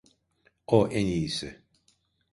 O 0.77 0.79
en 0.97 1.05
iyisi. 1.17 1.49